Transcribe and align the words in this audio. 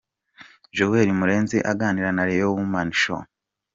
Jolie 0.75 1.17
Murenzi 1.19 1.57
aganira 1.71 2.09
na 2.13 2.23
Real 2.29 2.51
Women 2.57 2.89
Show. 3.01 3.21